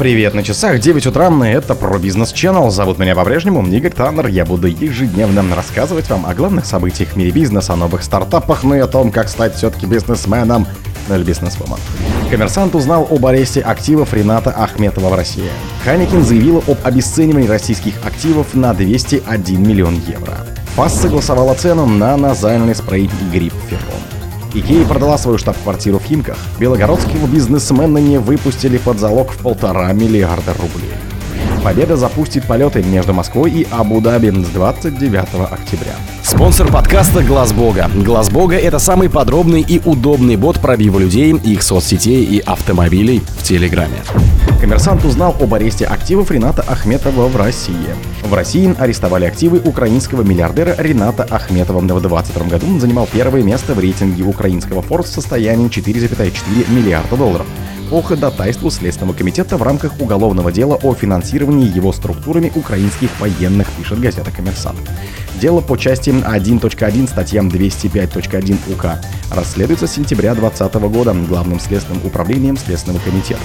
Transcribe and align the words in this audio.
Привет, 0.00 0.32
на 0.32 0.42
часах 0.42 0.80
9 0.80 1.08
утра, 1.08 1.30
это 1.44 1.74
про 1.74 1.98
бизнес 1.98 2.32
Channel. 2.32 2.70
Зовут 2.70 2.98
меня 2.98 3.14
по-прежнему 3.14 3.62
Игорь 3.66 3.92
Таннер. 3.92 4.28
Я 4.28 4.46
буду 4.46 4.66
ежедневно 4.66 5.54
рассказывать 5.54 6.08
вам 6.08 6.24
о 6.24 6.32
главных 6.32 6.64
событиях 6.64 7.10
в 7.10 7.16
мире 7.16 7.30
бизнеса, 7.32 7.74
о 7.74 7.76
новых 7.76 8.02
стартапах, 8.02 8.64
ну 8.64 8.74
и 8.74 8.78
о 8.78 8.86
том, 8.86 9.12
как 9.12 9.28
стать 9.28 9.56
все-таки 9.56 9.84
бизнесменом 9.84 10.66
ну 11.06 11.16
или 11.16 11.22
бизнесвумен. 11.22 11.76
Коммерсант 12.30 12.74
узнал 12.74 13.06
об 13.10 13.26
аресте 13.26 13.60
активов 13.60 14.14
Рената 14.14 14.48
Ахметова 14.48 15.10
в 15.10 15.14
России. 15.14 15.50
Ханикин 15.84 16.24
заявила 16.24 16.62
об 16.66 16.78
обесценивании 16.82 17.46
российских 17.46 17.92
активов 18.02 18.54
на 18.54 18.72
201 18.72 19.62
миллион 19.62 20.00
евро. 20.08 20.32
ФАС 20.76 20.98
согласовала 20.98 21.52
цену 21.52 21.84
на 21.84 22.16
назальный 22.16 22.74
спрей 22.74 23.10
грипп 23.30 23.52
Феррон. 23.68 24.19
Икея 24.52 24.84
продала 24.84 25.16
свою 25.16 25.38
штаб-квартиру 25.38 25.98
в 25.98 26.04
Химках. 26.04 26.36
Белогородского 26.58 27.26
бизнесмена 27.26 27.98
не 27.98 28.18
выпустили 28.18 28.78
под 28.78 28.98
залог 28.98 29.30
в 29.30 29.38
полтора 29.38 29.92
миллиарда 29.92 30.54
рублей. 30.54 31.09
Победа 31.62 31.94
запустит 31.94 32.46
полеты 32.46 32.82
между 32.82 33.12
Москвой 33.12 33.50
и 33.50 33.66
Абу-Даби 33.70 34.30
с 34.30 34.48
29 34.48 35.50
октября. 35.50 35.92
Спонсор 36.22 36.72
подкаста 36.72 37.22
Глаз 37.22 37.52
Бога. 37.52 37.90
Глаз 37.94 38.30
Бога 38.30 38.56
это 38.56 38.78
самый 38.78 39.10
подробный 39.10 39.60
и 39.60 39.78
удобный 39.84 40.36
бот 40.36 40.58
пробива 40.58 40.98
людей, 40.98 41.32
их 41.34 41.62
соцсетей 41.62 42.24
и 42.24 42.40
автомобилей 42.40 43.22
в 43.36 43.42
Телеграме. 43.42 43.96
Коммерсант 44.58 45.04
узнал 45.04 45.36
об 45.38 45.52
аресте 45.52 45.84
активов 45.84 46.30
Рената 46.30 46.62
Ахметова 46.62 47.28
в 47.28 47.36
России. 47.36 47.94
В 48.22 48.32
России 48.32 48.74
арестовали 48.78 49.26
активы 49.26 49.60
украинского 49.62 50.22
миллиардера 50.22 50.74
Рената 50.78 51.24
Ахметова. 51.24 51.80
В 51.80 51.86
2022 51.86 52.46
году 52.46 52.66
он 52.68 52.80
занимал 52.80 53.06
первое 53.12 53.42
место 53.42 53.74
в 53.74 53.78
рейтинге 53.78 54.22
украинского 54.22 54.80
Forbes 54.80 55.04
в 55.04 55.08
состоянии 55.08 55.68
4,4 55.68 56.72
миллиарда 56.72 57.16
долларов 57.16 57.46
по 57.90 58.00
ходатайству 58.02 58.70
Следственного 58.70 59.16
комитета 59.16 59.56
в 59.56 59.62
рамках 59.62 60.00
уголовного 60.00 60.52
дела 60.52 60.78
о 60.80 60.94
финансировании 60.94 61.74
его 61.74 61.92
структурами 61.92 62.52
украинских 62.54 63.10
военных, 63.18 63.68
пишет 63.72 63.98
газета 63.98 64.30
«Коммерсант». 64.30 64.78
Дело 65.40 65.60
по 65.60 65.76
части 65.76 66.10
1.1 66.10 67.08
статьям 67.08 67.48
205.1 67.48 68.72
УК 68.72 69.00
расследуется 69.32 69.88
с 69.88 69.92
сентября 69.92 70.34
2020 70.34 70.74
года 70.92 71.14
Главным 71.28 71.58
следственным 71.58 72.06
управлением 72.06 72.56
Следственного 72.56 73.00
комитета. 73.00 73.40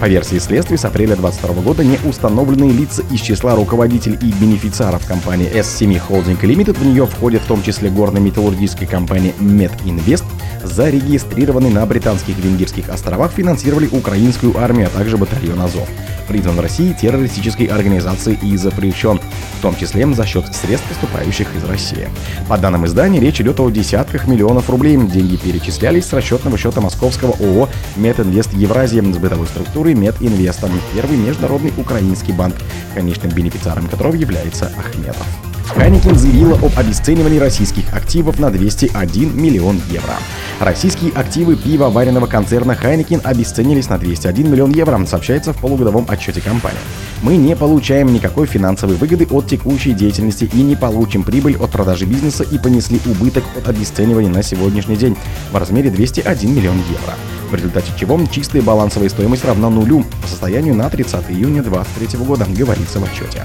По 0.00 0.06
версии 0.06 0.38
следствия, 0.38 0.78
с 0.78 0.84
апреля 0.84 1.16
2022 1.16 1.62
года 1.62 1.82
не 1.82 1.98
установленные 2.08 2.70
лица 2.70 3.02
из 3.10 3.20
числа 3.20 3.56
руководителей 3.56 4.16
и 4.22 4.32
бенефициаров 4.32 5.04
компании 5.04 5.50
S7 5.52 6.00
Holding 6.08 6.40
Limited, 6.40 6.78
в 6.78 6.86
нее 6.86 7.04
входят 7.04 7.42
в 7.42 7.46
том 7.46 7.64
числе 7.64 7.90
горно-металлургическая 7.90 8.86
компания 8.86 9.34
MedInvest, 9.40 10.24
зарегистрированные 10.62 11.72
на 11.72 11.84
британских 11.84 12.38
венгерских 12.38 12.88
островах, 12.90 13.32
финансировали 13.32 13.88
украинскую 13.90 14.56
армию, 14.56 14.86
а 14.86 14.96
также 14.96 15.16
батальон 15.16 15.60
Азов. 15.60 15.88
Признан 16.28 16.56
в 16.56 16.60
России 16.60 16.92
террористической 16.92 17.66
организацией 17.66 18.38
и 18.42 18.56
запрещен, 18.56 19.18
в 19.58 19.60
том 19.60 19.76
числе 19.76 20.06
за 20.14 20.24
счет 20.24 20.46
средств, 20.54 20.88
поступающих 20.88 21.48
из 21.56 21.64
России. 21.64 22.08
По 22.48 22.56
данным 22.56 22.86
издания, 22.86 23.20
речь 23.20 23.40
идет 23.40 23.60
о 23.60 23.68
десятках 23.68 24.26
миллионов 24.26 24.70
рублей. 24.70 24.96
Деньги 24.96 25.36
перечислялись 25.36 26.06
с 26.06 26.12
расчетного 26.12 26.56
счета 26.56 26.80
московского 26.80 27.32
ООО 27.32 27.68
«Мединвест 27.96 28.52
Евразия» 28.54 29.02
с 29.02 29.18
бытовой 29.18 29.46
структурой 29.48 29.94
«Мединвестом», 29.94 30.70
первый 30.94 31.16
международный 31.16 31.72
украинский 31.76 32.32
банк, 32.32 32.54
конечным 32.94 33.32
бенефициаром 33.32 33.88
которого 33.88 34.14
является 34.14 34.72
Ахметов. 34.78 35.26
Хайникин 35.68 36.16
заявила 36.16 36.54
об 36.54 36.76
обесценивании 36.76 37.38
российских 37.38 37.92
активов 37.94 38.38
на 38.38 38.50
201 38.50 39.40
миллион 39.40 39.80
евро. 39.90 40.14
Российские 40.60 41.12
активы 41.12 41.56
пивоваренного 41.56 42.26
концерна 42.26 42.74
Хайникин 42.74 43.20
обесценились 43.22 43.88
на 43.88 43.98
201 43.98 44.50
миллион 44.50 44.72
евро, 44.72 45.04
сообщается 45.06 45.52
в 45.52 45.58
полугодовом 45.58 46.06
отчете 46.08 46.40
компании. 46.40 46.78
Мы 47.22 47.36
не 47.36 47.54
получаем 47.54 48.12
никакой 48.12 48.46
финансовой 48.46 48.96
выгоды 48.96 49.26
от 49.30 49.46
текущей 49.46 49.92
деятельности 49.92 50.50
и 50.52 50.62
не 50.62 50.74
получим 50.74 51.22
прибыль 51.22 51.56
от 51.56 51.70
продажи 51.70 52.06
бизнеса 52.06 52.44
и 52.44 52.58
понесли 52.58 53.00
убыток 53.06 53.44
от 53.56 53.68
обесценивания 53.68 54.30
на 54.30 54.42
сегодняшний 54.42 54.96
день 54.96 55.16
в 55.52 55.56
размере 55.56 55.90
201 55.90 56.54
миллион 56.54 56.76
евро 56.76 57.14
в 57.50 57.54
результате 57.54 57.92
чего 57.98 58.20
чистая 58.30 58.62
балансовая 58.62 59.08
стоимость 59.08 59.44
равна 59.44 59.70
нулю 59.70 60.04
по 60.22 60.28
состоянию 60.28 60.74
на 60.74 60.88
30 60.90 61.30
июня 61.30 61.62
2023 61.62 62.18
года, 62.24 62.46
говорится 62.48 63.00
в 63.00 63.04
отчете. 63.04 63.42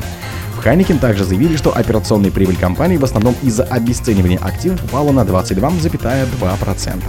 Heineken 0.64 0.98
также 0.98 1.26
заявили, 1.26 1.58
что 1.58 1.76
операционная 1.76 2.32
прибыль 2.32 2.56
компании 2.56 2.96
в 2.96 3.04
основном 3.04 3.36
из-за 3.44 3.64
обесценивания 3.64 4.38
активов 4.38 4.82
упала 4.86 5.12
на 5.12 5.22
22,2%. 5.22 7.04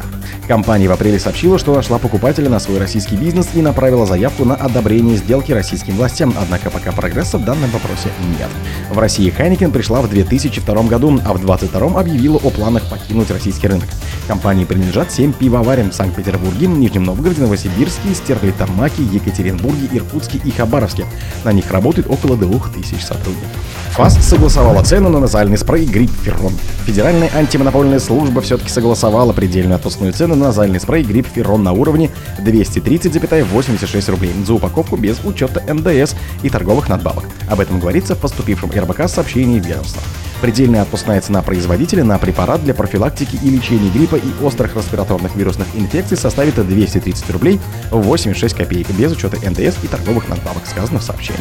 Компания 0.49 0.89
в 0.89 0.93
апреле 0.93 1.21
сообщила, 1.21 1.57
что 1.57 1.73
нашла 1.73 1.99
покупателя 1.99 2.51
на 2.51 2.59
свой 2.59 2.79
российский 2.79 3.17
бизнес 3.17 3.49
и 3.55 3.63
направила 3.63 4.07
заявку 4.07 4.45
на 4.45 4.57
одобрение 4.57 5.17
сделки 5.17 5.53
российским 5.53 5.95
властям, 5.95 6.35
однако 6.37 6.71
пока 6.71 6.91
прогресса 6.91 7.39
в 7.39 7.45
данном 7.45 7.71
вопросе 7.71 8.09
нет. 8.39 8.49
В 8.91 8.99
России 8.99 9.31
Heineken 9.31 9.71
пришла 9.71 10.03
в 10.03 10.11
2002 10.11 10.83
году, 10.83 11.21
а 11.25 11.33
в 11.33 11.39
2022 11.39 12.01
объявила 12.01 12.39
о 12.39 12.51
планах 12.51 12.83
покинуть 12.91 13.31
российский 13.31 13.69
рынок. 13.69 13.89
Компании 14.27 14.65
принадлежат 14.65 15.13
7 15.13 15.33
пивоварен 15.33 15.93
в 15.93 15.95
Санкт-Петербурге, 15.95 16.67
Нижнем 16.67 17.05
Новгороде, 17.05 17.43
Новосибирске, 17.43 18.15
Стерлитамаке, 18.15 19.03
Екатеринбурге, 19.05 19.89
Иркутске 19.93 20.41
и 20.45 20.51
Хабаровске. 20.51 21.07
На 21.45 21.53
них 21.53 21.71
работает 21.71 22.11
около 22.11 22.37
2000 22.37 23.01
сотрудников. 23.01 23.44
ФАС 23.93 24.19
согласовала 24.27 24.83
цену 24.83 25.09
на 25.09 25.21
назальный 25.21 25.57
спрей 25.57 25.87
Грипп 25.87 26.11
Феррон. 26.25 26.53
Федеральная 26.85 27.31
антимонопольная 27.33 28.01
служба 28.01 28.41
все-таки 28.41 28.69
согласовала 28.69 29.33
предельную 29.33 29.77
отпускную 29.77 30.13
цену 30.13 30.35
на 30.35 30.47
назальный 30.47 30.81
спрей 30.81 31.05
Грипп 31.05 31.29
Феррон 31.33 31.63
на 31.63 31.73
уровне 31.73 32.11
230,86 32.39 34.11
рублей 34.11 34.33
за 34.45 34.55
упаковку 34.55 34.97
без 34.97 35.23
учета 35.25 35.63
НДС 35.73 36.15
и 36.43 36.51
торговых 36.51 36.89
надбавок. 36.89 37.25
Об 37.49 37.61
этом 37.61 37.79
говорится 37.79 38.17
в 38.17 38.19
поступившем 38.19 38.71
РБК 38.71 39.09
сообщении 39.09 39.61
ведомства. 39.61 40.03
Предельная 40.45 40.83
отпускная 40.83 41.23
цена 41.23 41.41
производителя 41.41 42.05
на 42.05 42.19
препарат 42.19 42.63
для 42.63 42.75
профилактики 42.75 43.39
и 43.43 43.49
лечения 43.49 43.89
гриппа 43.89 44.17
и 44.17 44.45
острых 44.45 44.77
респираторных 44.77 45.35
вирусных 45.37 45.67
инфекций 45.75 46.19
составит 46.19 46.57
230 46.57 47.31
рублей 47.31 47.59
86 47.91 48.55
копеек 48.55 48.91
без 48.91 49.13
учета 49.13 49.39
НДС 49.39 49.83
и 49.83 49.87
торговых 49.87 50.29
надбавок, 50.29 50.67
сказано 50.67 50.99
в 50.99 51.03
сообщении. 51.03 51.41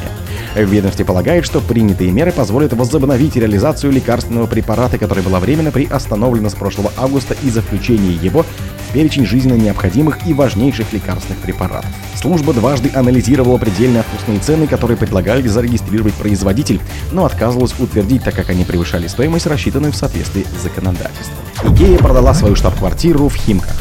В 0.56 0.64
ведомстве 0.70 1.04
полагает, 1.04 1.44
что 1.44 1.60
принятые 1.60 2.12
меры 2.12 2.32
позволят 2.32 2.72
возобновить 2.72 3.36
реализацию 3.36 3.92
лекарственного 3.92 4.48
препарата, 4.48 4.98
который 4.98 5.22
была 5.22 5.42
временно 5.42 5.72
приостановлена 5.72 6.50
с 6.50 6.54
прошлого 6.54 6.94
августа 6.96 7.36
из-за 7.44 7.62
включения 7.62 8.14
его 8.14 8.46
перечень 8.94 9.26
жизненно 9.26 9.56
необходимых 9.56 10.26
и 10.28 10.34
важнейших 10.34 10.94
лекарственных 10.94 11.40
препаратов. 11.40 11.90
Служба 12.16 12.54
дважды 12.54 12.92
анализировала 12.94 13.58
предельные 13.58 14.02
отпускные 14.02 14.40
цены, 14.40 14.68
которые 14.68 14.96
предлагали 14.96 15.48
зарегистрировать 15.48 16.14
производитель, 16.14 16.80
но 17.12 17.26
отказывалась 17.26 17.74
утвердить, 17.80 18.24
так 18.24 18.36
как 18.36 18.50
они 18.50 18.64
превышали 18.64 19.08
стоимость, 19.08 19.48
рассчитанную 19.48 19.92
в 19.92 19.96
соответствии 19.96 20.46
с 20.58 20.64
законодательством. 20.64 21.38
Икея 21.64 21.98
продала 21.98 22.34
свою 22.34 22.56
штаб-квартиру 22.56 23.28
в 23.28 23.36
Химках. 23.36 23.76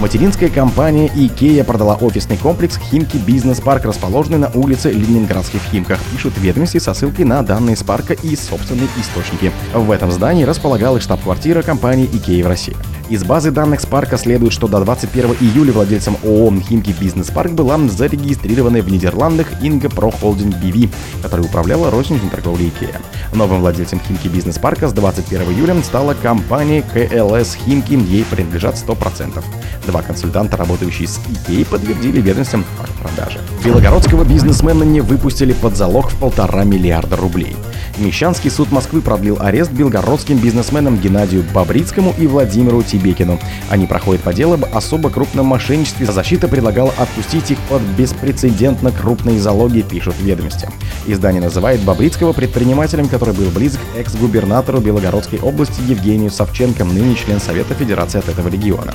Материнская 0.00 0.48
компания 0.48 1.08
IKEA 1.08 1.62
продала 1.62 1.94
офисный 1.94 2.38
комплекс 2.38 2.78
Химки 2.78 3.18
Бизнес 3.18 3.60
Парк, 3.60 3.84
расположенный 3.84 4.38
на 4.38 4.50
улице 4.54 4.90
Ленинградской 4.90 5.55
в 5.55 5.60
Химках, 5.70 6.00
пишут 6.10 6.32
ведомости 6.38 6.78
со 6.78 6.94
ссылкой 6.94 7.26
на 7.26 7.42
данные 7.42 7.76
СПАРКа 7.76 8.14
и 8.14 8.34
собственные 8.34 8.88
источники. 8.98 9.52
В 9.74 9.90
этом 9.90 10.10
здании 10.10 10.44
располагалась 10.44 11.02
штаб-квартира 11.02 11.60
компании 11.60 12.08
IKEA 12.08 12.44
в 12.44 12.46
России. 12.46 12.76
Из 13.10 13.24
базы 13.24 13.50
данных 13.50 13.80
Спарка 13.80 14.16
следует, 14.16 14.52
что 14.52 14.68
до 14.68 14.78
21 14.78 15.34
июля 15.40 15.72
владельцем 15.72 16.16
ООО 16.22 16.54
«Химки 16.60 16.94
Бизнес 17.00 17.28
Парк» 17.32 17.50
была 17.50 17.76
зарегистрирована 17.76 18.78
в 18.82 18.88
Нидерландах 18.88 19.48
Ingka 19.64 19.90
Pro 19.90 20.12
Holding 20.12 20.54
BV, 20.54 20.88
которая 21.20 21.44
управляла 21.44 21.90
розничной 21.90 22.30
торговлей 22.30 22.68
IKEA. 22.68 22.94
Новым 23.34 23.62
владельцем 23.62 23.98
Химки 23.98 24.28
Бизнес 24.28 24.60
Парка 24.60 24.86
с 24.86 24.92
21 24.92 25.42
июля 25.50 25.82
стала 25.82 26.14
компания 26.14 26.82
КЛС 26.82 27.56
Химки, 27.56 27.94
ей 27.94 28.24
принадлежат 28.30 28.76
100%. 28.76 29.42
Два 29.88 30.02
консультанта, 30.02 30.56
работающие 30.56 31.08
с 31.08 31.18
IKEA, 31.18 31.66
подтвердили 31.66 32.20
факт 32.22 32.92
продажи. 33.02 33.40
Белогородского 33.64 34.22
бизнесмена 34.22 34.84
не 34.84 35.00
выпустили 35.00 35.52
под 35.52 35.76
залог 35.76 36.12
в 36.12 36.16
полтора 36.16 36.62
миллиарда 36.62 37.16
рублей. 37.16 37.56
Мещанский 37.98 38.50
суд 38.50 38.70
Москвы 38.72 39.02
продлил 39.02 39.36
арест 39.40 39.72
белгородским 39.72 40.38
бизнесменам 40.38 40.96
Геннадию 40.96 41.44
Бабрицкому 41.52 42.14
и 42.18 42.26
Владимиру 42.26 42.82
Тибекину. 43.00 43.38
Они 43.70 43.86
проходят 43.86 44.22
по 44.22 44.32
делу 44.32 44.54
об 44.54 44.66
особо 44.74 45.10
крупном 45.10 45.46
мошенничестве. 45.46 46.06
Защита 46.06 46.48
предлагала 46.48 46.92
отпустить 46.98 47.50
их 47.50 47.58
под 47.68 47.82
беспрецедентно 47.96 48.92
крупные 48.92 49.40
залоги, 49.40 49.82
пишут 49.82 50.16
ведомости. 50.20 50.68
Издание 51.06 51.40
называет 51.40 51.80
Бабрицкого 51.80 52.32
предпринимателем, 52.32 53.08
который 53.08 53.34
был 53.34 53.48
близок 53.50 53.80
к 53.94 53.98
экс-губернатору 53.98 54.80
Белогородской 54.80 55.38
области 55.40 55.80
Евгению 55.86 56.30
Савченко, 56.30 56.84
ныне 56.84 57.14
член 57.14 57.40
Совета 57.40 57.74
Федерации 57.74 58.18
от 58.18 58.28
этого 58.28 58.48
региона. 58.48 58.92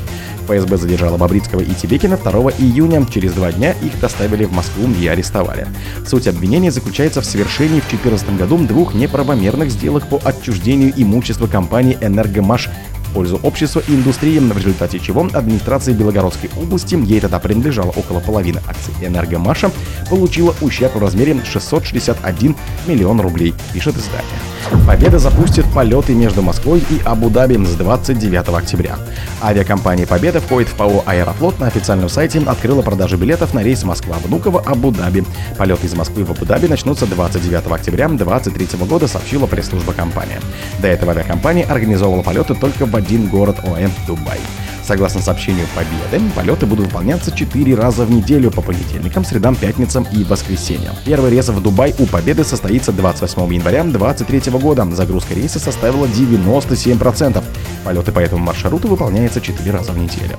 ФСБ 0.47 0.77
задержала 0.77 1.17
Бабрицкого 1.17 1.61
и 1.61 1.73
Тибекина 1.73 2.17
2 2.17 2.31
июня. 2.59 3.05
Через 3.11 3.33
два 3.33 3.51
дня 3.51 3.71
их 3.81 3.99
доставили 3.99 4.45
в 4.45 4.51
Москву 4.51 4.87
и 4.99 5.07
арестовали. 5.07 5.67
Суть 6.05 6.27
обвинения 6.27 6.71
заключается 6.71 7.21
в 7.21 7.25
совершении 7.25 7.79
в 7.79 7.89
2014 7.89 8.37
году 8.37 8.57
двух 8.57 8.93
неправомерных 8.93 9.71
сделок 9.71 10.07
по 10.07 10.19
отчуждению 10.23 10.93
имущества 10.95 11.47
компании 11.47 11.97
«Энергомаш» 12.01 12.69
пользу 13.15 13.39
общества 13.43 13.81
и 13.87 13.95
индустрии, 13.95 14.37
в 14.39 14.57
результате 14.57 14.99
чего 14.99 15.27
администрация 15.33 15.95
Белогородской 15.95 16.49
области, 16.61 16.95
ей 16.95 17.21
тогда 17.21 17.39
принадлежало 17.39 17.91
около 17.91 18.19
половины 18.19 18.59
акций 18.67 18.93
«Энергомаша», 19.01 19.71
получила 20.09 20.53
ущерб 20.61 20.95
в 20.95 20.99
размере 20.99 21.41
661 21.43 22.55
миллион 22.87 23.21
рублей, 23.21 23.53
пишет 23.73 23.95
издание. 23.95 24.54
Победа 24.87 25.19
запустит 25.19 25.65
полеты 25.73 26.13
между 26.13 26.41
Москвой 26.41 26.79
и 26.89 27.01
Абу-Даби 27.03 27.63
с 27.63 27.75
29 27.75 28.49
октября. 28.49 28.97
Авиакомпания 29.41 30.07
«Победа» 30.07 30.39
входит 30.41 30.69
в 30.69 30.75
ПАО 30.75 31.03
«Аэрофлот» 31.05 31.59
на 31.59 31.67
официальном 31.67 32.09
сайте 32.09 32.39
открыла 32.45 32.81
продажи 32.81 33.17
билетов 33.17 33.53
на 33.53 33.61
рейс 33.63 33.83
Москва-Внуково 33.83 34.61
Абу-Даби. 34.61 35.23
Полеты 35.57 35.87
из 35.87 35.93
Москвы 35.93 36.23
в 36.23 36.31
Абу-Даби 36.31 36.67
начнутся 36.67 37.05
29 37.05 37.71
октября 37.71 38.07
2023 38.07 38.85
года, 38.87 39.07
сообщила 39.07 39.45
пресс-служба 39.45 39.93
компании. 39.93 40.39
До 40.79 40.87
этого 40.87 41.11
авиакомпания 41.11 41.65
организовывала 41.65 42.23
полеты 42.23 42.55
только 42.55 42.85
в 42.85 42.95
один 42.95 43.27
город 43.27 43.57
ОЭ– 43.63 43.89
Дубай. 44.07 44.39
Согласно 44.85 45.19
сообщению 45.21 45.65
Победы, 45.73 46.23
полеты 46.35 46.67
будут 46.67 46.85
выполняться 46.85 47.31
4 47.31 47.75
раза 47.75 48.05
в 48.05 48.11
неделю 48.11 48.51
по 48.51 48.61
понедельникам, 48.61 49.25
средам, 49.25 49.55
пятницам 49.55 50.05
и 50.11 50.23
воскресеньям. 50.23 50.95
Первый 51.05 51.31
рейс 51.31 51.49
в 51.49 51.61
Дубай 51.61 51.95
у 51.97 52.05
Победы 52.05 52.43
состоится 52.43 52.91
28 52.91 53.53
января 53.53 53.83
2023 53.83 54.51
года. 54.59 54.85
Загрузка 54.91 55.33
рейса 55.33 55.59
составила 55.59 56.05
97%. 56.05 57.43
Полеты 57.83 58.11
по 58.11 58.19
этому 58.19 58.43
маршруту 58.43 58.87
выполняются 58.87 59.41
4 59.41 59.71
раза 59.71 59.91
в 59.91 59.97
неделю. 59.97 60.37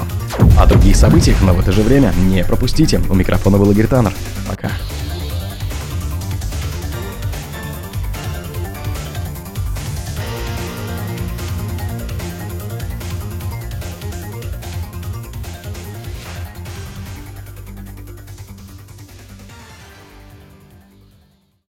О 0.58 0.66
других 0.66 0.94
событиях, 0.94 1.38
но 1.42 1.52
в 1.52 1.60
это 1.60 1.72
же 1.72 1.82
время 1.82 2.14
не 2.16 2.44
пропустите. 2.44 3.00
У 3.10 3.14
микрофона 3.14 3.58
был 3.58 3.72
Игорь 3.72 3.88
Таннер. 3.88 4.12
Пока. 4.49 4.70